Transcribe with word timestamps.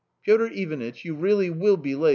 ""Piotr 0.25 0.47
Ivanitch, 0.47 1.05
you 1.05 1.13
really 1.13 1.51
will 1.51 1.77
be 1.77 1.93
late!" 1.93 2.09